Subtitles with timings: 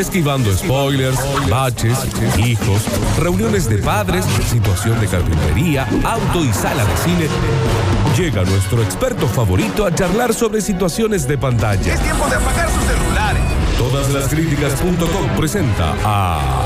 [0.00, 1.18] Esquivando spoilers,
[1.50, 1.98] baches,
[2.38, 2.84] hijos,
[3.18, 7.28] reuniones de padres, situación de carpintería, auto y sala de cine.
[8.16, 11.92] Llega nuestro experto favorito a charlar sobre situaciones de pantalla.
[11.92, 13.42] Es tiempo de apagar sus celulares.
[13.76, 16.64] Todaslaskriticas.com presenta a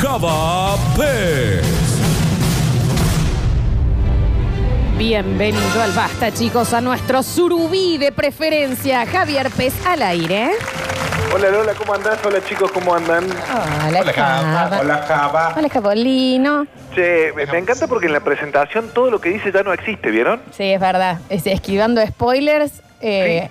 [0.00, 1.64] Java Pez.
[4.96, 10.52] Bienvenido al Basta, chicos, a nuestro surubí de preferencia, Javier Pez al aire.
[11.32, 12.18] Hola Lola, ¿cómo andás?
[12.24, 13.24] Hola chicos, ¿cómo andan?
[13.24, 14.78] Hola, Hola, Java.
[14.80, 15.54] Hola Java.
[15.56, 16.66] Hola, Jabolino.
[16.94, 20.10] Che, me, me encanta porque en la presentación todo lo que dice ya no existe,
[20.10, 20.40] ¿vieron?
[20.52, 21.18] Sí, es verdad.
[21.28, 22.82] Es- esquivando spoilers.
[23.00, 23.48] eh,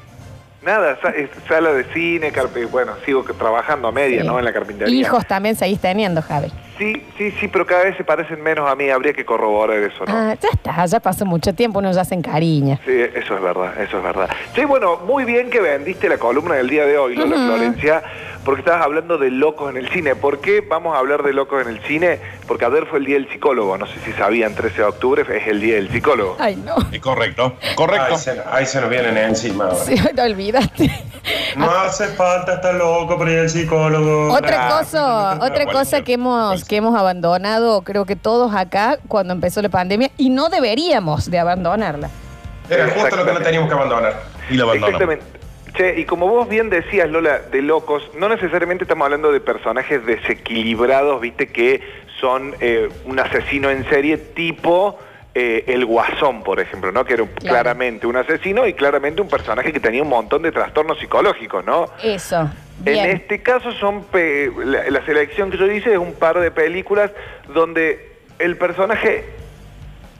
[0.61, 4.27] Nada, sa- es sala de cine, carpe- bueno, sigo que- trabajando a media, sí.
[4.27, 4.39] ¿no?
[4.39, 4.95] En la carpintería.
[4.95, 6.51] Hijos también seguís teniendo, Javi.
[6.77, 10.05] Sí, sí, sí, pero cada vez se parecen menos a mí, habría que corroborar eso,
[10.05, 10.13] ¿no?
[10.13, 12.79] Ah, ya está, ya pasó mucho tiempo, uno ya se encariña.
[12.85, 14.29] Sí, eso es verdad, eso es verdad.
[14.55, 17.35] Sí, bueno, muy bien que vendiste la columna del día de hoy, Lola.
[17.35, 18.03] Florencia,
[18.43, 20.15] porque estabas hablando de locos en el cine.
[20.15, 22.19] ¿Por qué vamos a hablar de locos en el cine?
[22.47, 25.47] Porque ayer fue el Día del Psicólogo, no sé si sabían, 13 de octubre es
[25.47, 26.35] el Día del Psicólogo.
[26.39, 26.75] Ay, no.
[26.91, 28.15] Eh, correcto, correcto.
[28.15, 29.65] Ahí se, ahí se nos vienen encima.
[29.65, 29.77] ahora.
[29.77, 30.91] Sí, no olvidaste.
[31.55, 34.33] No hace falta estar loco para ir al psicólogo.
[34.33, 39.61] Otra cosa, otra cosa que hemos, que hemos abandonado, creo que todos acá, cuando empezó
[39.61, 42.09] la pandemia, y no deberíamos de abandonarla.
[42.69, 44.23] Era justo lo que no teníamos que abandonar.
[44.49, 45.01] Y lo abandonamos.
[45.01, 45.42] Exactamente.
[45.75, 50.05] Che, y como vos bien decías, Lola, de locos, no necesariamente estamos hablando de personajes
[50.05, 51.81] desequilibrados, viste, que
[52.19, 54.99] son eh, un asesino en serie tipo
[55.33, 57.03] eh, el Guasón, por ejemplo, ¿no?
[57.05, 57.39] Que era Claro.
[57.49, 61.87] claramente un asesino y claramente un personaje que tenía un montón de trastornos psicológicos, ¿no?
[62.03, 62.49] Eso.
[62.79, 63.05] Bien.
[63.09, 67.09] En este caso son la selección que yo hice es un par de películas
[67.53, 69.25] donde el personaje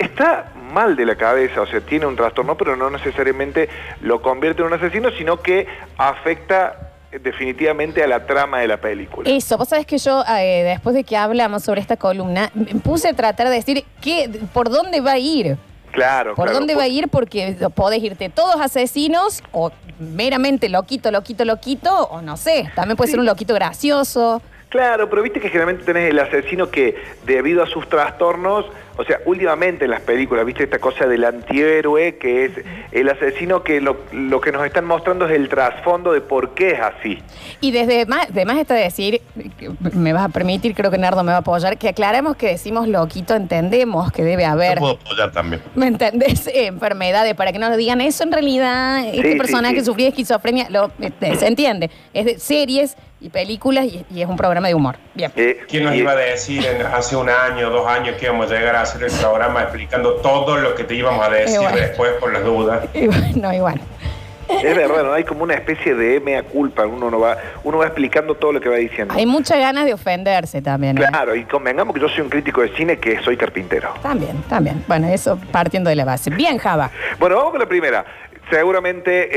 [0.04, 3.70] está mal de la cabeza, o sea, tiene un trastorno, pero no necesariamente
[4.02, 9.30] lo convierte en un asesino, sino que afecta definitivamente a la trama de la película.
[9.30, 13.10] Eso, vos sabés que yo, eh, después de que hablamos sobre esta columna, me puse
[13.10, 15.58] a tratar de decir qué, por dónde va a ir.
[15.92, 16.58] Claro, ¿Por claro.
[16.58, 17.08] dónde va a ir?
[17.08, 23.11] Porque podés irte todos asesinos o meramente loquito, loquito, loquito, o no sé, también puede
[23.11, 24.42] ser un loquito gracioso.
[24.73, 26.95] Claro, pero viste que generalmente tenés el asesino que
[27.28, 28.66] debido a sus trastornos,
[28.98, 32.52] o sea, últimamente en las películas, viste esta cosa del antihéroe, que es
[32.92, 36.72] el asesino que lo, lo que nos están mostrando es el trasfondo de por qué
[36.72, 37.20] es así.
[37.62, 39.22] Y desde más, de más está decir,
[39.60, 42.48] que me vas a permitir, creo que Nardo me va a apoyar, que aclaremos que
[42.48, 44.80] decimos loquito, entendemos que debe Yo haber.
[44.80, 45.62] puedo apoyar también.
[45.76, 46.48] ¿Me entendés?
[46.52, 49.86] Enfermedades, para que no nos digan eso en realidad, este sí, personaje sí.
[49.86, 51.92] sufría esquizofrenia, lo, este, se entiende.
[52.12, 54.98] Es de series y películas y, y es un programa de humor.
[55.14, 55.32] Bien.
[55.36, 58.52] Eh, ¿Quién nos y- iba a decir en- hace un año, dos años que íbamos
[58.52, 61.60] a llegar a hacer el programa explicando todo lo que te íbamos a decir Eh,
[61.60, 61.78] bueno.
[61.78, 62.83] después por las dudas?
[62.94, 63.80] Y bueno, igual.
[64.50, 65.14] Es verdad, ¿no?
[65.14, 68.60] Hay como una especie de mea culpa, uno no va, uno va explicando todo lo
[68.60, 69.14] que va diciendo.
[69.17, 70.98] Hay muchas ganas de ofenderse también.
[70.98, 71.06] ¿eh?
[71.10, 73.94] Claro, y convengamos que yo soy un crítico de cine que soy carpintero.
[74.04, 74.83] También, también.
[74.86, 76.30] Bueno, eso partiendo de la base.
[76.30, 76.92] Bien, Java.
[77.20, 78.06] Bueno, vamos con la primera.
[78.49, 79.30] Seguramente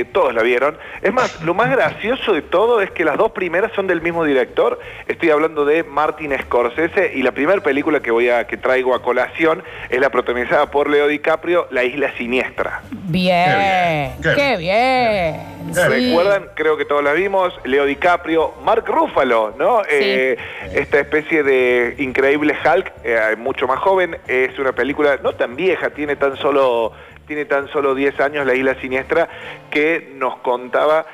[0.00, 0.76] eh, todos la vieron.
[1.02, 4.24] Es más, lo más gracioso de todo es que las dos primeras son del mismo
[4.24, 4.80] director.
[5.06, 9.02] Estoy hablando de Martin Scorsese y la primera película que voy a que traigo a
[9.02, 12.82] colación es la protagonizada por Leo DiCaprio, La Isla Siniestra.
[12.90, 13.44] Bien.
[13.44, 15.54] Qué bien, Qué qué bien.
[15.74, 15.80] Sí.
[15.80, 16.48] ¿Recuerdan?
[16.54, 17.54] Creo que todos la vimos.
[17.64, 19.82] Leo DiCaprio, Mark Ruffalo, ¿no?
[19.90, 20.36] Eh,
[20.74, 24.16] esta especie de increíble Hulk, eh, mucho más joven.
[24.26, 26.92] Es una película no tan vieja, tiene tan solo
[27.26, 29.28] tiene tan solo 10 años, La Isla Siniestra,
[29.70, 31.06] que nos contaba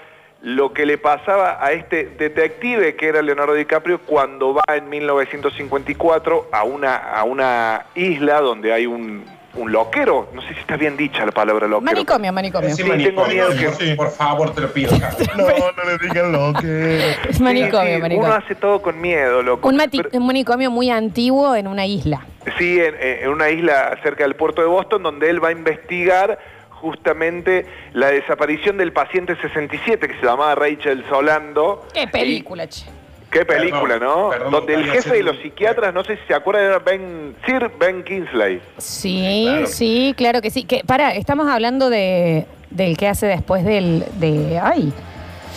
[0.42, 6.48] lo que le pasaba a este detective que era Leonardo DiCaprio cuando va en 1954
[6.52, 9.22] a una, a una isla donde hay un,
[9.54, 10.30] un loquero.
[10.32, 11.92] No sé si está bien dicha la palabra loquero.
[11.92, 12.70] Manicomio, manicomio.
[12.74, 14.92] Sí, Sí, tengo miedo que- por, por favor, te lo pido.
[15.36, 17.10] No, no le digan lo que.
[17.28, 18.18] Es manicomio, Sí, manicomio.
[18.30, 19.68] Uno hace todo con miedo, loco.
[19.68, 22.26] Un, Pero- un manicomio muy antiguo en una isla.
[22.58, 26.38] Sí, en, en una isla cerca del puerto de Boston, donde él va a investigar
[26.70, 31.86] justamente la desaparición del paciente 67 que se llamaba Rachel Solando.
[31.92, 32.86] Qué película, che.
[33.30, 34.28] Qué película, Perdón, ¿no?
[34.30, 37.70] perdón, donde el jefe de los psiquiatras, no sé si se acuerdan, era Ben, Sir
[37.78, 38.60] Ben Kingsley.
[38.78, 39.66] Sí, Claro.
[39.68, 40.64] sí, claro que sí.
[40.64, 44.92] Que, para, estamos hablando de del que hace después del de ay.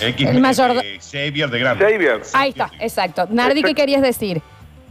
[0.02, 1.86] X, El mayor- eh, Xavier de Grande.
[1.86, 2.22] Xavier.
[2.34, 3.28] Ahí está, exacto.
[3.30, 4.42] Nardi, ¿qué querías decir?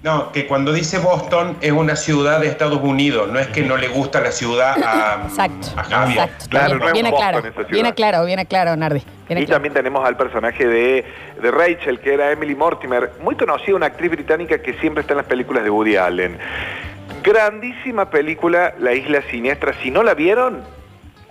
[0.02, 3.76] No, que cuando dice Boston es una ciudad de Estados Unidos, no es que no
[3.76, 5.68] le gusta la ciudad a, Exacto.
[5.76, 6.18] a Javier.
[6.24, 6.44] Exacto.
[6.50, 7.42] Claro, no es bien aclaro.
[7.70, 9.02] Bien aclaro, bien aclaro, Nardi.
[9.28, 9.56] Bien Y aclaro.
[9.56, 11.04] también tenemos al personaje de,
[11.40, 15.18] de Rachel, que era Emily Mortimer, muy conocida, una actriz británica que siempre está en
[15.18, 16.36] las películas de Woody Allen.
[17.22, 19.72] Grandísima película, La Isla Siniestra.
[19.82, 20.62] Si no la vieron,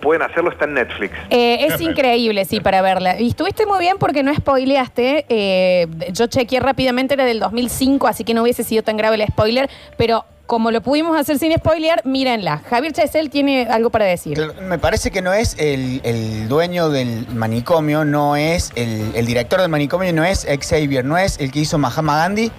[0.01, 1.13] pueden hacerlo, está en Netflix.
[1.30, 3.19] Eh, es increíble, sí, para verla.
[3.19, 5.25] Y estuviste muy bien porque no spoileaste.
[5.30, 9.25] eh, yo chequeé rápidamente, era del 2005, así que no hubiese sido tan grave el
[9.27, 9.69] spoiler.
[9.98, 12.57] Pero como lo pudimos hacer sin spoilear, mírenla.
[12.69, 14.38] Javier Chesel tiene algo para decir.
[14.63, 19.62] Me parece que no es el, el dueño del manicomio, no es el, el director
[19.62, 22.51] del manicomio, no es Xavier, no es el que hizo Mahatma Gandhi.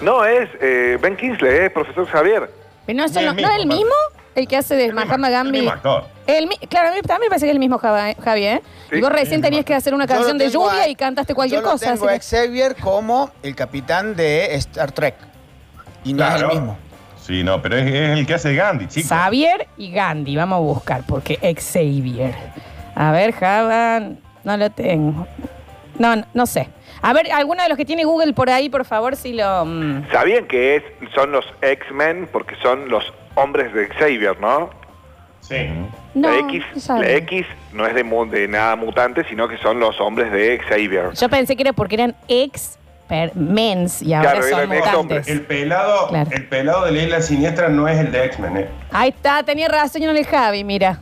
[0.00, 2.50] No, es eh, Ben Kingsley, es profesor Javier.
[2.88, 3.92] No, eso no, mismo, ¿no es el mismo?
[4.34, 5.58] El que hace de El mismo- Mahatma el Gandhi.
[5.58, 6.04] mismo actor.
[6.26, 8.62] El mi- claro, a mí también me parece que es el mismo Java- Javi, ¿eh?
[8.90, 10.88] Sí, y vos recién tenías que hacer una Yo lo canción de tengo lluvia a-
[10.88, 11.86] y cantaste cualquier yo lo cosa.
[11.92, 15.14] tengo así a que- Xavier como el capitán de Star Trek.
[16.04, 16.50] Y no es Claro.
[16.50, 16.78] el mismo.
[17.20, 19.08] Sí, no, pero es, es el que hace Gandhi, chicos.
[19.10, 22.34] Xavier y Gandhi, vamos a buscar, porque Xavier.
[22.94, 24.00] A ver, Java,
[24.44, 25.26] no lo tengo.
[25.98, 26.68] No, no, no sé.
[27.02, 29.64] A ver, alguno de los que tiene Google por ahí, por favor, si lo.
[29.64, 30.10] mm.
[30.12, 30.82] ¿Sabían que es,
[31.14, 33.04] son los X-Men porque son los
[33.42, 34.70] hombres de Xavier, no?
[35.40, 35.56] Sí.
[36.14, 39.80] No, la, X, la X no es de, mu- de nada mutante, sino que son
[39.80, 41.12] los hombres de Xavier.
[41.14, 42.78] Yo pensé que era porque eran ex
[43.34, 45.28] mens y ahora Claro, son eran ex mutantes.
[45.28, 46.30] El pelado, Claro.
[46.32, 48.68] el pelado de la isla siniestra no es el de X-Men, ¿eh?
[48.92, 51.00] Ahí está, tenía razón yo no el Javi, mira.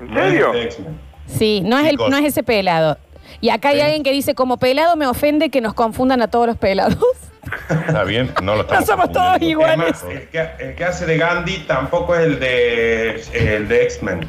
[0.00, 0.46] ¿En No es serio?
[0.46, 0.98] el de X-Men.
[1.26, 2.10] Sí, no es, el, Chicos.
[2.10, 2.96] no es ese pelado.
[3.40, 3.80] Y acá hay Sí.
[3.82, 6.96] alguien que dice, como pelado me ofende que nos confundan a todos los pelados.
[7.68, 10.02] Está bien, no lo estamos No somos todos iguales.
[10.08, 14.26] El que, el que hace de Gandhi tampoco es el de, el de X-Men.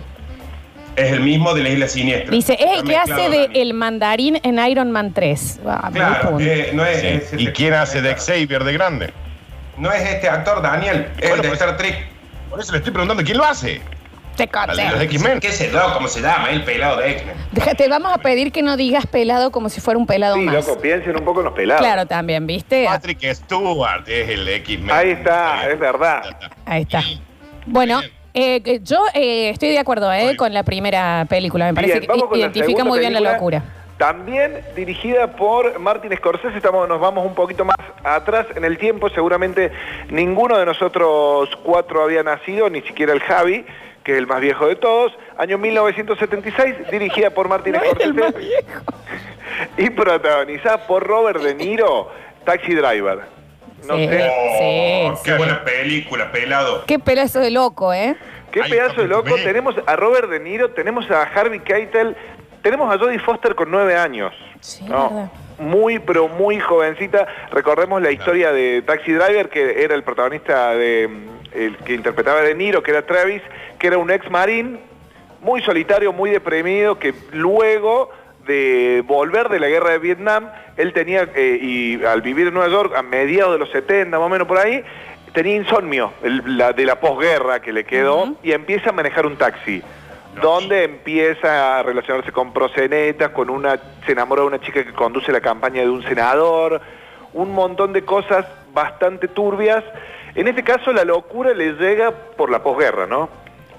[0.95, 2.31] Es el mismo de la isla siniestra.
[2.31, 5.59] Dice, es el que hace de el mandarín en Iron Man 3.
[5.65, 7.07] Ah, Claro, eh, no es, Sí.
[7.07, 9.13] es ¿Y quién hace de Xavier de grande?
[9.77, 12.07] No es este actor, Daniel, es Bueno, el de pues- Star Trek.
[12.49, 13.81] Por eso le estoy preguntando quién lo hace.
[14.35, 15.01] Te los.
[15.01, 15.39] X-Men.
[15.39, 15.93] ¿Qué se da?
[15.93, 16.49] ¿Cómo se llama?
[16.49, 17.35] El pelado de X-Men.
[17.51, 20.55] Déjate, vamos a pedir que no digas pelado como si fuera un pelado Sí, más.
[20.55, 21.81] loco, piensen un poco en los pelados.
[21.81, 22.85] Claro, también, ¿viste?
[22.85, 24.91] Patrick Stewart es el X-Men.
[24.91, 26.23] Ahí está, es verdad.
[26.65, 27.01] Ahí está.
[27.65, 28.01] Bueno,
[28.33, 31.65] eh, yo eh, estoy de acuerdo eh, con la primera película.
[31.65, 33.63] Me parece Bien, que identifica muy bien la locura.
[33.97, 39.07] También dirigida por Martin Scorsese, estamos, nos vamos un poquito más atrás en el tiempo,
[39.09, 39.71] seguramente
[40.09, 43.63] ninguno de nosotros cuatro había nacido, ni siquiera el Javi,
[44.03, 48.13] que es el más viejo de todos, año 1976, dirigida por Martin No es el
[48.13, 48.81] Scorsese más viejo.
[49.77, 52.09] y protagonizada por Robert De Niro,
[52.45, 53.19] Taxi Driver.
[53.87, 54.07] No Sí.
[54.07, 55.37] sé, Oh, sí, qué sí.
[55.37, 56.83] buena película, pelado.
[56.85, 58.15] Qué pedazo de loco, ¿eh?
[58.51, 62.15] qué Ay, pedazo de loco, tenemos a Robert De Niro, tenemos a Harvey Keitel,
[62.61, 64.33] tenemos a Jodie Foster con nueve años.
[64.61, 65.31] Sí, No, verdad.
[65.59, 67.27] muy, pero muy jovencita.
[67.51, 71.09] Recordemos la historia de Taxi Driver, que era el protagonista de
[71.55, 73.41] el que interpretaba a De Niro, que era Travis,
[73.79, 74.79] que era un ex marín,
[75.41, 78.09] muy solitario, muy deprimido, que luego
[78.47, 82.69] de volver de la guerra de Vietnam, él tenía, eh, y al vivir en Nueva
[82.69, 84.83] York, a mediados de los 70, más o menos por ahí,
[85.33, 89.35] tenía insomnio el- la, de la posguerra que le quedó y empieza a manejar un
[89.37, 89.81] taxi
[90.41, 95.31] donde empieza a relacionarse con prosenetas, con una, se enamora de una chica que conduce
[95.31, 96.81] la campaña de un senador,
[97.33, 99.83] un montón de cosas bastante turbias.
[100.35, 103.29] En este caso la locura le llega por la posguerra, ¿no?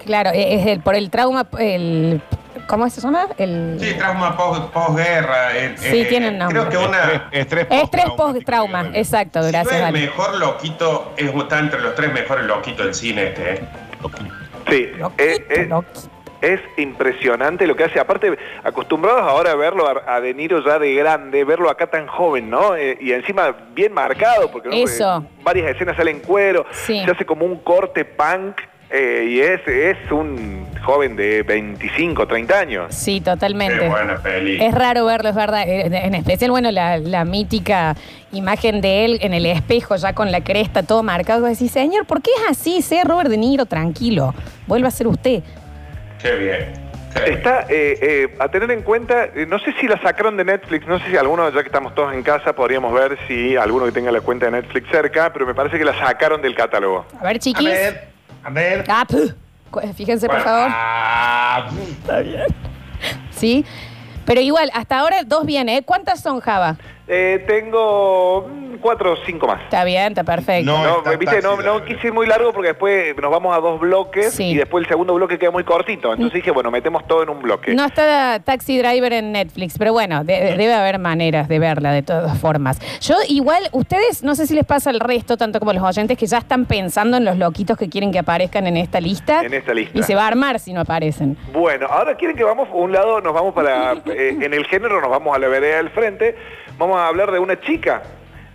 [0.05, 2.21] Claro, eh, es el, por el trauma, el,
[2.67, 3.27] ¿cómo se llama?
[3.39, 5.57] El Sí, trauma pos- posguerra.
[5.57, 6.61] eh, Sí, eh, tiene nombre.
[6.67, 7.29] Creo que una...
[7.33, 11.95] estrés estrés post-trauma, exacto, Si no gracias, es el mejor loquito, es, está entre los
[11.95, 13.61] tres mejores loquitos del cine este, ¿eh?
[14.69, 16.14] Sí, Loquito, es, es- loquito.
[16.53, 17.99] Es impresionante lo que hace.
[18.01, 22.07] Aparte, acostumbrados ahora a verlo a, a De Niro ya de grande, verlo acá tan
[22.07, 22.77] joven, ¿no?
[22.77, 24.75] Eh, y encima bien marcado, porque ¿no?
[24.75, 25.25] Eso.
[25.27, 27.03] Eh, varias escenas salen en cuero, Sí.
[27.05, 28.61] se hace como un corte punk.
[28.91, 32.95] eh, y es, es un joven de 25, 30 años.
[32.95, 33.79] Sí, totalmente.
[33.81, 34.63] Qué buena peli.
[34.63, 35.65] Es raro verlo, es verdad.
[35.67, 37.97] En especial, bueno, la, la mítica
[38.31, 41.41] imagen de él en el espejo, ya con la cresta, todo marcado.
[41.41, 42.83] Vos decís, señor, ¿por qué es así?
[42.83, 44.33] Sea Robert De Niro, tranquilo.
[44.69, 45.43] Vuelva a ser usted.
[46.25, 46.73] Qué bien.
[46.73, 46.85] bien.
[47.39, 50.85] Está eh, eh, a tener en cuenta, eh, no sé si la sacaron de Netflix,
[50.89, 53.93] no sé si alguno, ya que estamos todos en casa, podríamos ver si alguno que
[53.93, 57.07] tenga la cuenta de Netflix cerca, pero me parece que la sacaron del catálogo.
[57.21, 57.65] A ver, A chiquis.
[57.69, 58.09] ver,
[58.43, 58.85] a ver.
[58.89, 59.07] Ah,
[59.97, 60.69] Fíjense, por favor.
[60.73, 61.69] ah,
[63.31, 63.65] Sí.
[64.25, 65.83] Pero igual, hasta ahora dos bien, ¿eh?
[65.85, 66.77] ¿Cuántas son, Java?
[67.07, 69.63] Eh, tengo mm, cuatro o cinco más.
[69.63, 70.71] Está bien, está perfecto.
[70.71, 71.85] No, No, está viste, no, no Driver.
[71.97, 74.51] quise ir muy largo porque después nos vamos a dos bloques Sí.
[74.51, 76.13] y después el segundo bloque queda muy cortito.
[76.13, 77.75] Entonces dije, bueno, metemos todo en un bloque.
[77.75, 82.03] No está Taxi Driver en Netflix, pero bueno, de- debe haber maneras de verla de
[82.03, 82.79] todas formas.
[83.01, 86.27] Yo igual, ustedes, no sé si les pasa al resto, tanto como los oyentes, que
[86.27, 89.41] ya están pensando en los loquitos que quieren que aparezcan en esta lista.
[89.43, 89.99] En esta lista.
[89.99, 91.39] Y se va a armar si no aparecen.
[91.55, 95.09] Bueno, ahora quieren que vamos, un lado nos vamos para, eh, en el género nos
[95.09, 96.37] vamos a la vereda del frente,
[96.77, 98.03] vamos a hablar de una chica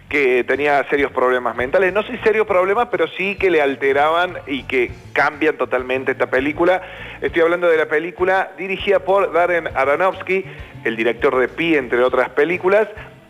[0.10, 1.94] que tenía serios problemas mentales.
[1.94, 6.82] No sé serios problemas, pero sí que le alteraban y que cambian totalmente esta película.
[7.22, 10.44] Estoy hablando de la película dirigida por Darren Aronofsky,
[10.84, 12.88] el director de Pi, entre otras películas.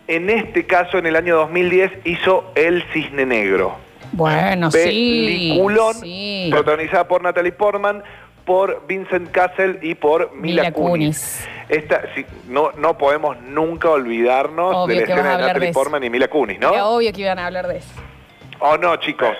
[0.07, 3.75] En este caso, en el año 2010, hizo El Cisne Negro.
[4.13, 4.79] Bueno, sí.
[4.79, 6.47] Peliculón, sí.
[6.49, 8.03] protagonizada por Natalie Portman,
[8.49, 11.45] por Vincent Castle y por Mila, Mila Kunis.
[11.45, 11.49] Kunis.
[11.69, 15.79] Esta, sí, no, no podemos nunca olvidarnos Obvio de la escena de de Natalie eso.
[15.79, 16.73] Portman y Mila Kunis, ¿no?
[16.73, 17.93] Era obvio que iban a hablar de eso.
[18.59, 19.37] ¿O no, chicos?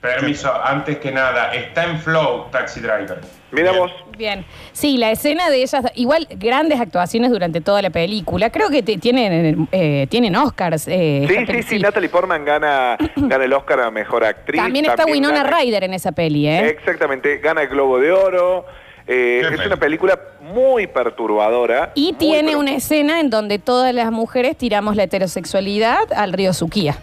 [0.00, 3.18] Permiso, antes que nada, está en Flow Taxi Driver.
[3.50, 3.82] Mira Bien.
[3.82, 3.92] vos.
[4.16, 4.44] Bien.
[4.72, 8.50] Sí, la escena de ellas, igual grandes actuaciones durante toda la película.
[8.50, 10.86] Creo que te- tienen, eh, tienen Oscars.
[10.86, 14.60] eh, Sí, esta sí, peli- sí, Natalie Portman gana, gana el Oscar a Mejor Actriz.
[14.60, 16.68] También está Winona gana- Ryder en esa peli, ¿eh?
[16.68, 18.66] Exactamente, gana el Globo de Oro.
[19.08, 19.66] Eh, Qué es peli.
[19.66, 21.92] una película muy perturbadora.
[21.94, 26.32] Y muy tiene per- una escena en donde todas las mujeres tiramos la heterosexualidad al
[26.32, 26.96] río Suquía.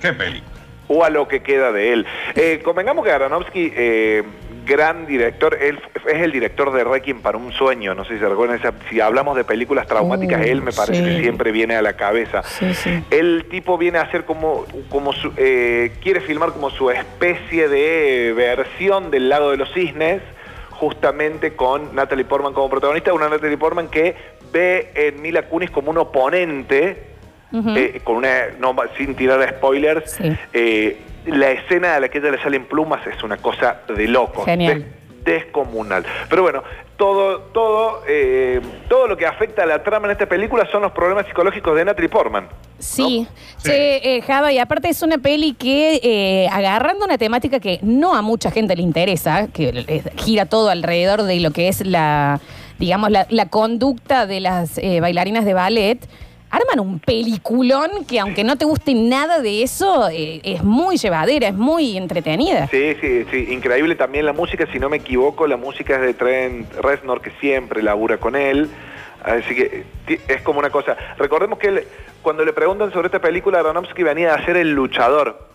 [0.00, 0.42] ¿Qué peli?
[0.92, 2.06] O a lo que queda de él.
[2.34, 4.22] Eh, convengamos que Aronofsky, eh,
[4.66, 8.28] gran director, él es el director de Requiem para un sueño, no sé si se
[8.28, 11.04] recuerdan, si hablamos de películas traumáticas, Uh, él me parece sí.
[11.16, 12.42] que siempre viene a la cabeza.
[12.44, 13.02] Sí, sí.
[13.10, 18.32] El tipo viene a hacer como, como su- eh, quiere filmar como su especie de
[18.36, 20.22] versión del lago de los cisnes,
[20.70, 24.14] justamente con Natalie Portman como protagonista, una Natalie Portman que
[24.52, 27.11] ve en Mila Kunis como un oponente,
[27.76, 30.32] Eh, con una, no, sin tirar spoilers, Sí.
[30.52, 34.44] eh, la escena a la que ella le salen plumas es una cosa de loco.
[34.44, 34.84] Genial.
[35.24, 36.04] descomunal.
[36.28, 36.64] Pero bueno,
[36.96, 40.90] todo, todo, eh, todo lo que afecta a la trama en esta película son los
[40.90, 42.48] problemas psicológicos de Natalie Portman.
[42.80, 43.28] Sí,
[43.58, 43.68] Sí.
[43.70, 48.16] Che, eh, Java, y aparte es una peli que, eh, agarrando una temática que no
[48.16, 52.40] a mucha gente le interesa, que eh, gira todo alrededor de lo que es la,
[52.80, 55.98] digamos, la, la conducta de las eh, bailarinas de ballet,
[56.52, 61.48] arman un peliculón que aunque no te guste nada de eso, eh, es muy llevadera,
[61.48, 62.68] es muy entretenida.
[62.68, 66.14] Sí, sí, sí, increíble también la música, si no me equivoco, la música es de
[66.14, 68.68] Trent Reznor, que siempre labura con él.
[69.24, 69.84] Así que
[70.28, 70.96] es como una cosa.
[71.16, 71.84] Recordemos que él,
[72.20, 75.51] cuando le preguntan sobre esta película, Aronofsky venía a ser el luchador.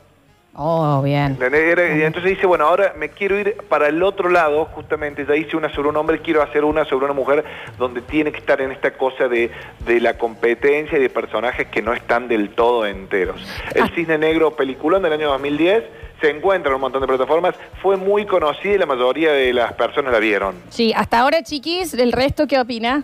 [0.59, 1.33] Oh, bien.
[1.33, 1.61] ¿Entendés?
[1.71, 5.35] Era- Y entonces dice, bueno, ahora me quiero ir para el otro lado, justamente, ya
[5.35, 7.45] hice una sobre un hombre, quiero hacer una sobre una mujer,
[7.77, 9.51] donde tiene que estar en esta cosa de,
[9.85, 13.39] de la competencia y de personajes que no están del todo enteros.
[13.75, 13.89] El Ah.
[13.93, 15.83] Cisne Negro, peliculón del año 2010,
[16.21, 19.73] se encuentra en un montón de plataformas, fue muy conocida y la mayoría de las
[19.73, 20.55] personas la vieron.
[20.69, 23.03] Sí, hasta ahora, chiquis, ¿el resto qué opina?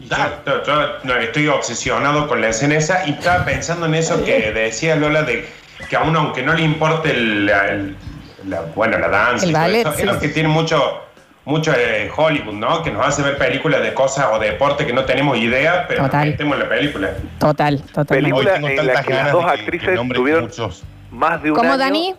[0.00, 0.74] Yo, yo- yo,
[1.04, 5.22] no, estoy obsesionado con la escena esa y estaba pensando en eso que decía Lola
[5.22, 5.46] de
[5.88, 7.96] que a uno aunque no le importe el, el-
[8.48, 10.00] la, bueno la danza El ballet, eso, sí.
[10.02, 11.02] es lo que tiene mucho
[11.44, 12.82] mucho eh, Hollywood, ¿no?
[12.82, 16.54] Que nos hace ver películas de cosas o deporte que no tenemos idea, pero metemos
[16.54, 17.10] en la película.
[17.38, 18.18] Total, total.
[18.18, 20.42] Película- Hoy tengo en la tantas que las ganas dos de que- que actrices tuvieron-
[20.44, 21.78] muchos- Más de un ¿Cómo, año.
[21.78, 22.14] Dani?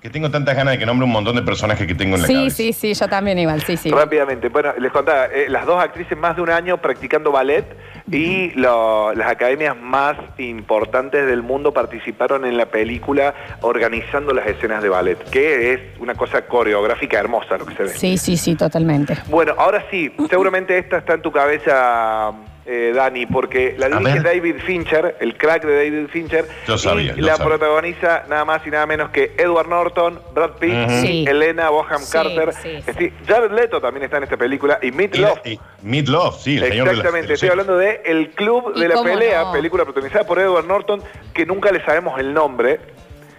[0.00, 2.26] que tengo tantas ganas de que nombre un montón de personajes que tengo en la
[2.26, 2.56] Sí, cabeza.
[2.56, 3.88] sí, sí, yo también igual, sí, sí.
[3.90, 7.64] Rápidamente, bueno, les contaba, eh, las dos actrices más de un año practicando ballet
[8.10, 14.82] y lo- las academias más importantes del mundo participaron en la película organizando las escenas
[14.82, 17.88] de ballet, que es una cosa coreográfica hermosa lo que se ve.
[17.90, 19.16] Sí, sí, sí, totalmente.
[19.28, 22.32] Bueno, ahora sí, seguramente esta está en tu cabeza,
[22.64, 24.20] eh, Dani, porque la dirige.
[24.20, 27.46] David Fincher, el crack de David Fincher, Yo sabía, y yo la sabía.
[27.56, 31.24] protagoniza nada más y nada menos que Edward Norton, Brad Pitt Sí.
[31.28, 32.52] Elena Boham Sí, Carter.
[32.54, 35.40] sí, Es decir, Jared Leto también está en esta película y Meat Love.
[35.46, 38.80] y- Meat Love, sí, el señor de la- Exactamente, estoy hablando de El Club ¿Y
[38.80, 39.52] de la Pelea, no?
[39.52, 41.02] película protagonizada por Edward Norton,
[41.34, 42.78] que nunca le sabemos el nombre,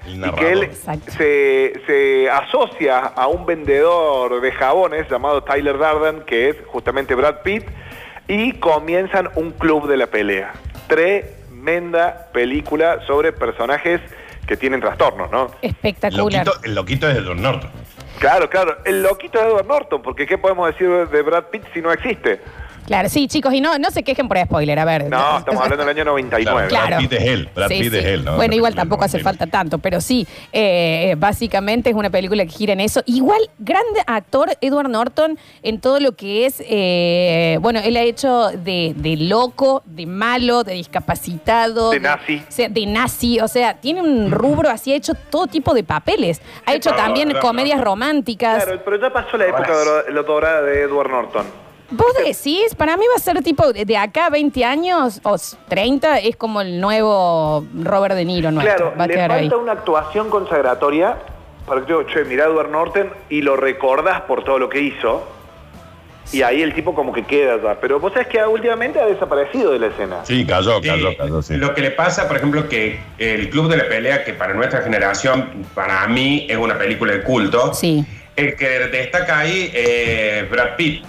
[0.05, 0.69] y que él
[1.17, 7.37] se, se asocia a un vendedor de jabones llamado Tyler Darden, que es justamente Brad
[7.41, 7.63] Pitt,
[8.27, 10.53] y comienzan un club de la pelea.
[10.87, 14.01] Tremenda película sobre personajes
[14.47, 15.51] que tienen trastornos, ¿no?
[15.61, 16.45] El Espectacular.
[16.45, 17.71] loquito, el loquito es Edward Norton.
[18.19, 21.81] Claro, claro, el loquito de Edward Norton, porque ¿qué podemos decir de Brad Pitt si
[21.81, 22.41] no existe?
[22.85, 25.09] Claro, sí, chicos, y no, no se quejen por spoiler, a ver.
[25.09, 26.67] No, estamos hablando del año 99.
[26.67, 26.87] Claro.
[26.87, 27.49] Brad Pitt es él.
[27.55, 27.97] Brad Sí, Pitt sí.
[27.99, 28.35] es él, ¿no?
[28.35, 29.23] Bueno, igual tampoco hace 99.
[29.47, 33.01] falta tanto, pero sí, eh, básicamente es una película que gira en eso.
[33.05, 38.49] Igual, grande actor Edward Norton en todo lo que es, eh, bueno, él ha hecho
[38.49, 41.91] de, de loco, de malo, de discapacitado.
[41.91, 42.43] De nazi.
[42.47, 45.83] o sea, de nazi, o sea, tiene un rubro así, ha hecho todo tipo de
[45.83, 46.41] papeles.
[46.65, 48.63] Ha hecho también comedias románticas.
[48.65, 49.69] Claro, pero ya pasó la época
[50.09, 51.62] la dorada de Edward Norton.
[51.91, 55.35] Vos decís, para mí va a ser tipo de de acá 20 años o
[55.67, 58.75] 30, es como el nuevo Robert De Niro nuestro.
[58.77, 59.61] Claro, va a le quedar falta ahí.
[59.61, 61.17] una actuación consagratoria
[61.67, 64.81] para que yo, che, mirá a Edward Norton y lo recordás por todo lo que
[64.81, 65.27] hizo.
[66.31, 67.77] Y ahí el tipo como que queda atrás.
[67.81, 70.23] Pero vos sabés que últimamente ha desaparecido de la escena.
[70.23, 71.55] Sí, cayó, Sí, cayó, cayó, sí.
[71.57, 74.81] Lo que le pasa, por ejemplo, que el Club de la Pelea, que para nuestra
[74.81, 78.05] generación, para mí, es una película de culto, Sí.
[78.37, 81.03] el que destaca ahí es Brad Pitt.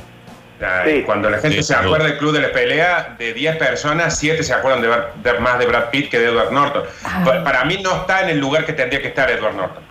[0.86, 1.02] Sí.
[1.04, 4.42] Cuando la gente Sí, se acuerda del Club de la Pelea, de 10 personas, 7
[4.44, 4.88] se acuerdan de,
[5.32, 6.84] de- más de Brad Pitt que de Edward Norton.
[7.04, 7.22] Ah.
[7.24, 9.82] Pa- Para mí no está en el lugar que tendría que estar Edward Norton.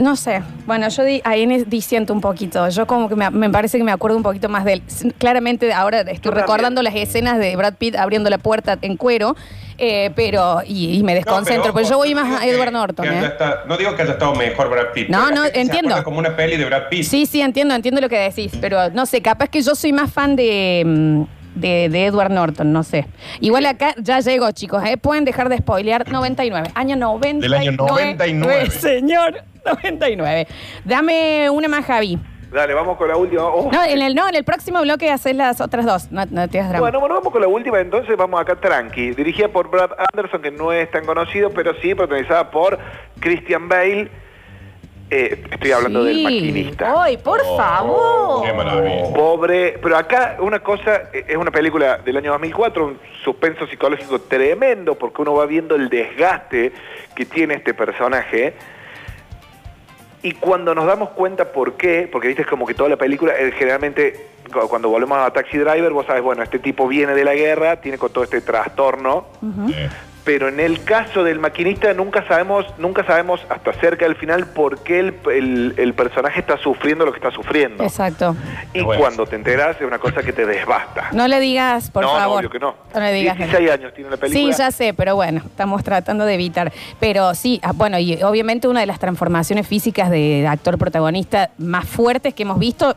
[0.00, 0.42] No sé.
[0.66, 2.68] Bueno, yo di- ahí en- disiento un poquito.
[2.68, 4.82] Yo como que me, me parece que me acuerdo un poquito más de él.
[4.86, 6.40] S- Claramente ahora estoy también.
[6.42, 9.36] recordando las escenas de Brad Pitt abriendo la puerta en cuero,
[9.78, 11.72] eh, pero y, y me desconcentro.
[11.74, 13.06] Pero, ojo, yo voy más a Edward Norton.
[13.06, 13.32] ¿eh?
[13.66, 15.08] no digo que haya estado mejor Brad Pitt.
[15.08, 15.88] No, pero la no, gente se entiendo.
[15.90, 17.04] acuerda como una peli de Brad Pitt.
[17.04, 20.12] Sí, sí, entiendo, entiendo lo que decís, pero no sé, capaz que yo soy más
[20.12, 21.22] fan de, mm,
[21.54, 23.06] de, de Edward Norton, no sé.
[23.40, 24.96] Igual acá ya llegó, chicos, ¿eh?
[24.96, 26.70] Pueden dejar de spoilear 99.
[26.74, 27.40] Año 99.
[27.40, 28.70] Del año 99.
[28.70, 30.46] Señor, 99.
[30.84, 32.18] Dame una más, Javi.
[32.54, 33.46] Dale, vamos con la última.
[33.46, 33.68] Oh.
[33.72, 36.12] No, en el, no, en el próximo bloque haces las otras dos.
[36.12, 36.78] No, no te das drama.
[36.78, 39.10] Bueno, bueno, vamos con la última entonces, vamos acá tranqui.
[39.10, 42.78] Dirigida por Brad Anderson, que no es tan conocido, pero sí protagonizada por
[43.18, 44.08] Christian Bale.
[45.10, 47.02] Eh, estoy hablando del maquinista.
[47.04, 48.46] Ay, por Oh, favor.
[48.46, 49.12] Qué maravilla.
[49.14, 54.20] Pobre, pero acá una cosa, eh, es una película del año 2004, un suspenso psicológico
[54.22, 56.72] tremendo, porque uno va viendo el desgaste
[57.14, 58.54] que tiene este personaje.
[60.22, 63.34] Y cuando nos damos cuenta por qué, porque viste es como que toda la película,
[63.38, 67.24] eh, generalmente cu- cuando volvemos a Taxi Driver, vos sabes, bueno, este tipo viene de
[67.24, 69.26] la guerra, tiene con todo este trastorno,
[69.70, 69.88] Eh,
[70.24, 74.78] pero en el caso del maquinista nunca sabemos, nunca sabemos hasta cerca del final por
[74.82, 77.84] qué el, el- el personaje está sufriendo lo que está sufriendo.
[77.84, 78.34] Exacto.
[78.72, 79.00] Y Bueno.
[79.00, 81.10] cuando te enteras es una cosa que te desbasta.
[81.12, 82.38] No le digas, por no, no, favor.
[82.38, 82.74] obvio que no.
[82.94, 83.36] No le digas.
[83.36, 84.52] 16 años tiene la película.
[84.54, 86.72] Sí, ya sé, pero bueno, estamos tratando de evitar.
[86.98, 91.84] Pero sí, ah, bueno, y obviamente una de las transformaciones físicas de actor protagonista más
[91.86, 92.96] fuertes que hemos visto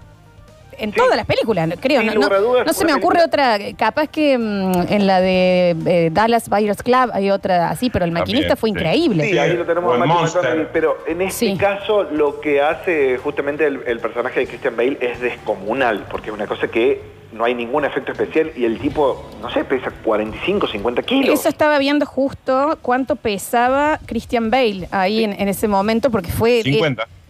[0.80, 0.98] en Sí.
[0.98, 2.00] todas las películas, creo.
[2.02, 4.72] Sin no, lugar a no- dudas, no se me ocurre película- otra, capaz que mm,
[4.90, 8.70] en la de eh, Dallas Buyers Club hay otra así, pero el También, maquinista fue
[8.70, 8.76] sí.
[8.76, 9.28] increíble.
[9.30, 11.58] Sí, ahí lo tenemos a el Matthew pero en este Sí.
[11.58, 16.34] caso lo que hace justamente el, el personaje de Christian Bale es descomunal, porque es
[16.36, 17.02] una cosa que
[17.34, 21.40] no hay ningún efecto especial y el tipo, no sé, pesa 45, 50 kilos.
[21.40, 26.62] Eso estaba viendo justo cuánto pesaba Christian Bale ahí en, en ese momento, porque fue...
[26.62, 26.64] eh,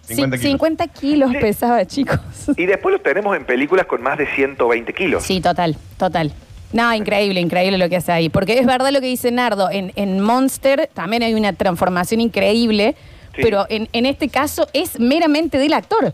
[0.08, 0.52] 50, 50 sí, kilos.
[0.52, 1.38] 50 kilos Sí.
[1.40, 2.20] pesaba, chicos.
[2.58, 5.24] Y después lo tenemos en películas con más de 120 kilos.
[5.24, 6.32] Sí, total, total.
[6.74, 8.30] No, increíble, increíble lo que hace ahí.
[8.30, 12.96] Porque es verdad lo que dice Nardo, en, en Monster también hay una transformación increíble,
[13.36, 13.42] Sí.
[13.44, 16.14] pero en, en este caso es meramente del actor.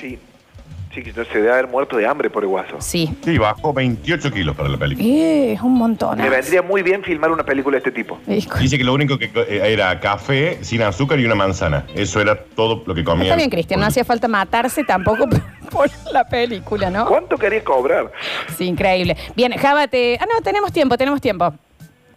[0.00, 0.18] Sí,
[1.04, 2.76] sí, que se debe haber muerto de hambre por el guaso.
[2.80, 3.10] Sí.
[3.24, 5.06] Sí, bajó 28 kilos para la película.
[5.06, 6.18] Eh, es un montón.
[6.18, 8.18] Me vendría muy bien filmar una película de este tipo.
[8.26, 11.84] Dice que lo único que eh, era café sin azúcar y una manzana.
[11.94, 13.24] Eso era todo lo que comía.
[13.24, 15.26] Está bien, Cristian, no hacía falta matarse tampoco
[15.70, 17.06] por la película, ¿no?
[17.06, 18.10] ¿Cuánto querías cobrar?
[18.56, 19.16] Sí, increíble.
[19.34, 20.18] Bien, Jábate.
[20.20, 21.54] Ah, no, tenemos tiempo, tenemos tiempo.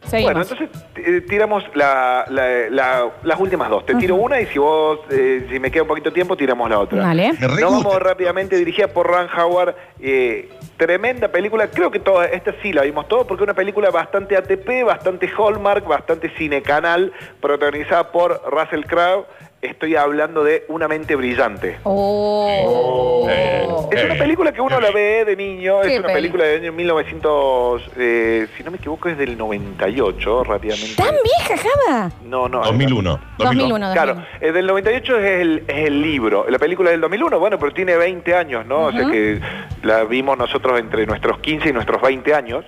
[0.05, 0.33] Seguimos.
[0.33, 3.85] Bueno, entonces eh, tiramos la- la- la- las últimas dos.
[3.85, 6.69] Te tiro una y si vos, eh, si me queda un poquito de tiempo, tiramos
[6.69, 7.03] la otra.
[7.05, 7.31] Vale.
[7.39, 9.75] Nos vamos rápidamente, dirigida por Ron Howard.
[10.03, 11.67] eh, tremenda película.
[11.67, 15.29] Creo que toda, esta sí la vimos todo porque es una película bastante ATP, bastante
[15.37, 19.25] Hallmark, bastante cinecanal, protagonizada por Russell Crowe.
[19.61, 21.77] Estoy hablando de Una mente brillante.
[21.83, 23.27] Oh.
[23.29, 26.61] Eh, Es una Eh, película que uno la ve de niño, es una película del
[26.61, 30.95] año 1900, eh, si no me equivoco es del 98, rápidamente.
[30.95, 32.11] ¿Tan vieja, Java?
[32.25, 32.63] No, no.
[32.63, 33.19] 2001.
[33.37, 33.93] 2001.
[33.93, 34.47] Claro, 2001.
[34.47, 37.95] el del 98 es el, es el libro, la película del 2001, bueno, pero tiene
[37.97, 38.85] 20 años, ¿no?
[38.85, 39.39] O sea que
[39.83, 42.65] la vimos nosotros entre nuestros 15 y nuestros 20 años.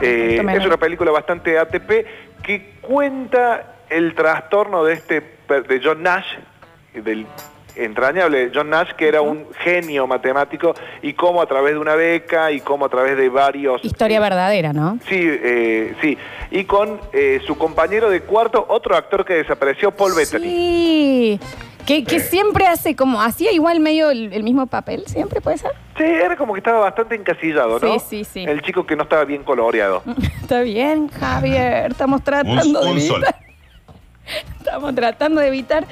[0.00, 0.60] Eh, poquito menos.
[0.62, 2.06] es una película bastante ATP
[2.42, 6.26] que cuenta el trastorno de este de John Nash,
[6.94, 7.26] del
[7.74, 12.50] entrañable John Nash, que era un genio matemático, y cómo a través de una beca
[12.52, 13.82] y cómo a través de varios...
[13.84, 14.98] Historia verdadera, ¿no?
[15.08, 16.18] Sí, eh, sí.
[16.50, 20.42] Y con eh, su compañero de cuarto, otro actor que desapareció, Paul Bettany.
[20.44, 21.40] Sí.
[21.86, 25.72] Que, que siempre hace como, hacía igual medio el, el mismo papel, siempre puede ser.
[25.96, 27.98] Sí, era como que estaba bastante encasillado, ¿no?
[27.98, 28.44] Sí, sí, sí.
[28.44, 30.02] El chico que no estaba bien coloreado.
[30.42, 33.24] Está bien, Javier, estamos tratando Un- un de sol.
[34.58, 35.86] Estamos tratando de evitar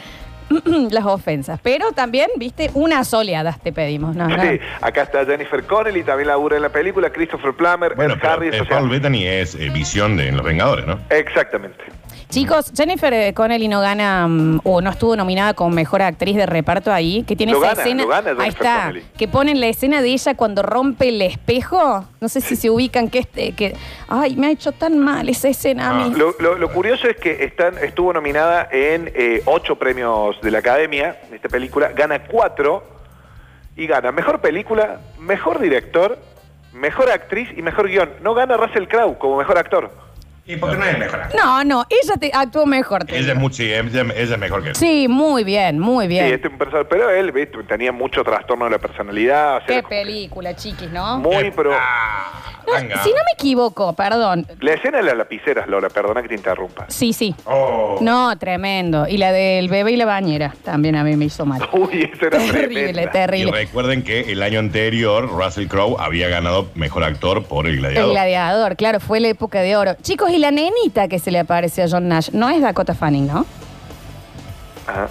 [0.90, 1.60] las ofensas.
[1.62, 4.16] Pero también, viste, unas oleadas te pedimos.
[4.16, 4.42] No, no.
[4.42, 8.54] Sí, acá está Jennifer Connelly, también labura en la película, Christopher Plummer, Bueno, Ed Harris,
[8.54, 10.98] eh, Paul Bettany es eh, visión de en Los Vengadores, ¿no?
[11.10, 11.84] Exactamente.
[12.30, 16.46] Chicos, Jennifer eh, Connelly no gana mm, o no estuvo nominada como mejor actriz de
[16.46, 18.02] reparto ahí, que tiene Lo esa gana, escena.
[18.04, 19.06] lo gana ahí Jennifer está, Connelly.
[19.18, 22.04] que ponen la escena de ella cuando rompe el espejo.
[22.20, 23.74] No sé si se ubican que este, que
[24.08, 26.14] ay, me ha hecho tan mal esa escena a Ah, mí.
[26.16, 30.58] Lo, lo- lo curioso es que están, estuvo nominada en eh, ocho premios de la
[30.60, 32.84] Academia, esta película, gana cuatro,
[33.76, 36.16] y gana mejor película, mejor director,
[36.74, 38.08] mejor actriz y mejor guion.
[38.22, 39.90] No gana Russell Crowe como mejor actor.
[40.52, 41.20] ¿Y por qué no es mejor?
[41.36, 43.04] No, no, ella te actuó mejor.
[43.04, 43.40] te Ella es, digo.
[43.40, 43.80] mucho, ella,
[44.16, 44.76] ella es mejor que él.
[44.76, 46.26] Sí, muy bien, muy bien.
[46.26, 47.58] Sí, este es un personaje, pero él ¿viste?
[47.64, 49.56] tenía mucho trastorno de la personalidad.
[49.58, 51.18] o sea, Qué película, chiquis, ¿no?
[51.18, 51.72] muy, pero...
[51.74, 54.46] Ah, No, si no me equivoco, perdón.
[54.60, 56.84] La escena de las lapiceras, Lola, perdona que te interrumpa.
[56.88, 57.34] Sí, sí.
[57.44, 57.98] Oh.
[58.00, 59.08] No, tremendo.
[59.08, 61.68] Y la del bebé y la bañera también a mí me hizo mal.
[61.72, 63.02] Uy, eso era terrible, tremenda.
[63.02, 63.52] Y terrible.
[63.52, 68.10] recuerden que el año anterior Russell Crowe había ganado mejor actor por El El Gladiador.
[68.12, 69.96] gladiador, claro, fue la época de oro.
[70.02, 73.26] Chicos, y la nenita que se le aparece a John Nash, no es Dakota Fanning,
[73.26, 73.46] ¿no?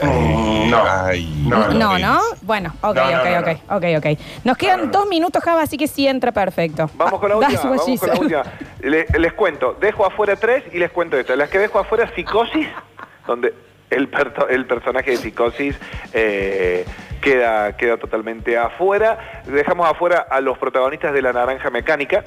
[0.01, 0.83] Mm, no.
[0.85, 1.99] Ay, No, No, no.
[1.99, 2.19] ¿no?
[2.41, 4.19] Bueno, ok, No, no, ok, no, ok, ok, ok.
[4.43, 6.89] Nos quedan dos minutos, Java, así que sí entra perfecto.
[6.95, 8.21] Vamos con la Ah, última, that's what she vamos con la said.
[8.23, 8.43] última.
[8.81, 11.35] Le- les cuento, dejo afuera tres y les cuento esta.
[11.37, 12.67] Las que dejo afuera, Psicosis,
[13.25, 13.53] donde
[13.89, 15.75] el, perto- el personaje de Psicosis
[16.13, 16.85] eh,
[17.19, 19.43] queda, queda totalmente afuera.
[19.45, 22.23] Dejamos afuera a los protagonistas de La Naranja Mecánica,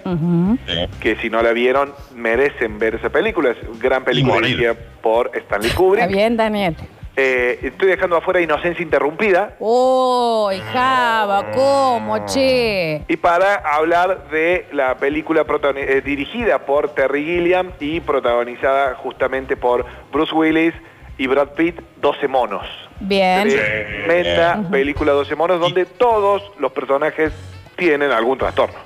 [1.01, 3.51] que si no la vieron, merecen ver esa película.
[3.51, 6.09] Es gran película por Stanley Está Kubrick.
[6.09, 6.77] bien, Daniel.
[7.15, 9.55] Eh, estoy dejando afuera Inocencia Interrumpida.
[9.59, 11.51] ¡Uy, Java!
[11.53, 13.03] ¿Cómo, che?
[13.07, 15.45] Y para hablar de la película
[15.77, 20.73] eh, dirigida por Terry Gilliam y protagonizada justamente por Bruce Willis
[21.19, 22.67] y Brad Pitt, 12 monos.
[23.01, 23.49] Bien.
[23.49, 27.33] Tremenda película 12 monos donde todos los personajes
[27.77, 28.79] tienen algún trastorno.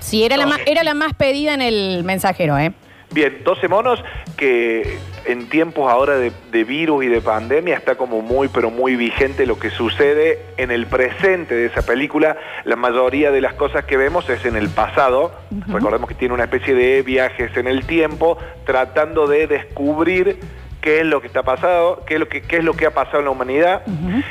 [0.00, 2.72] Sí, era la, más, era la más pedida en el mensajero, ¿eh?
[3.10, 4.04] Bien, 12 monos
[4.36, 8.96] que en tiempos ahora de, de virus y de pandemia está como muy, pero muy
[8.96, 12.36] vigente lo que sucede en el presente de esa película.
[12.64, 15.32] La mayoría de las cosas que vemos es en el pasado.
[15.68, 20.38] Recordemos que tiene una especie de viajes en el tiempo tratando de descubrir
[20.80, 22.90] qué es lo que está pasado, qué es lo que, qué es lo que ha
[22.94, 23.82] pasado en la humanidad,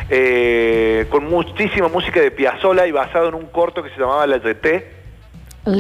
[0.09, 4.37] eh, con muchísima música de Piazzolla y basado en un corto que se llamaba La
[4.37, 4.61] YT,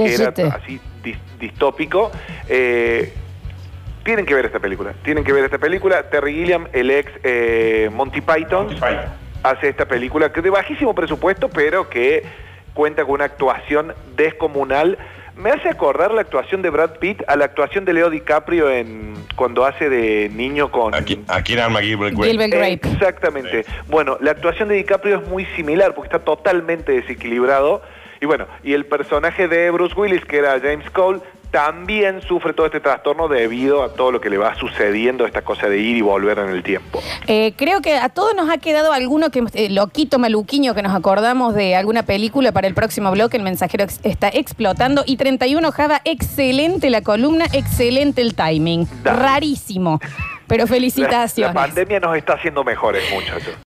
[0.07, 2.11] que era así dis- distópico.
[2.49, 3.13] Eh,
[4.03, 4.93] tienen que ver esta película.
[5.03, 6.09] Tienen que ver esta película.
[6.09, 9.05] Terry Gilliam, el ex eh, Monty Python, Monty Python.
[9.43, 12.23] hace esta película que de bajísimo presupuesto, pero que
[12.73, 14.97] cuenta con una actuación descomunal.
[15.37, 19.13] Me hace acordar la actuación de Brad Pitt a la actuación de Leo DiCaprio en
[19.35, 22.31] cuando hace de niño con Aquí, aquí en Arma Gilbert Grape.
[22.31, 22.79] Gilbert Grape.
[22.93, 23.65] Exactamente.
[23.87, 27.83] Bueno, la actuación de DiCaprio es muy similar porque está totalmente desequilibrado.
[28.19, 31.19] Y bueno, y el personaje de Bruce Willis, que era James Cole,
[31.57, 35.67] también sufre todo este trastorno debido a todo lo que le va sucediendo, esta cosa
[35.67, 37.01] de ir y volver en el tiempo.
[37.25, 40.93] Eh, creo que a todos nos ha quedado alguno que eh, loquito, maluquiño, que nos
[40.95, 43.37] acordamos de alguna película para el próximo bloque.
[43.37, 45.01] El mensajero ex- está explotando.
[45.07, 48.87] Y 31 Java, excelente la columna, excelente el timing.
[49.03, 49.99] Rarísimo.
[50.47, 51.53] Pero La, la felicitaciones.
[51.55, 53.53] pandemia nos está haciendo mejores, muchachos.